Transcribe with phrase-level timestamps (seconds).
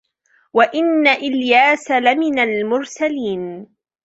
[0.53, 3.67] وَإِنَّ إِلْيَاسَ لَمِنَ الْمُرْسَلِينَ